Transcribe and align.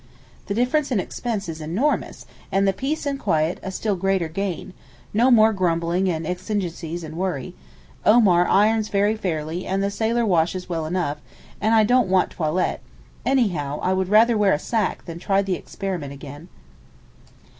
The 0.47 0.55
difference 0.55 0.89
in 0.91 0.99
expense 0.99 1.47
is 1.47 1.61
enormous, 1.61 2.25
and 2.51 2.67
the 2.67 2.73
peace 2.73 3.05
and 3.05 3.19
quiet 3.19 3.59
a 3.61 3.69
still 3.69 3.95
greater 3.95 4.27
gain; 4.27 4.73
no 5.13 5.29
more 5.29 5.53
grumbling 5.53 6.09
and 6.09 6.25
'exigencies' 6.25 7.03
and 7.03 7.15
worry; 7.15 7.53
Omar 8.03 8.47
irons 8.47 8.89
very 8.89 9.15
fairly, 9.15 9.67
and 9.67 9.83
the 9.83 9.91
sailor 9.91 10.25
washes 10.25 10.67
well 10.67 10.87
enough, 10.87 11.19
and 11.61 11.75
I 11.75 11.83
don't 11.83 12.09
want 12.09 12.31
toilette—anyhow, 12.31 13.77
I 13.83 13.93
would 13.93 14.09
rather 14.09 14.35
wear 14.35 14.53
a 14.53 14.57
sack 14.57 15.05
than 15.05 15.19
try 15.19 15.43
the 15.43 15.53
experiment 15.53 16.13
again. 16.13 16.47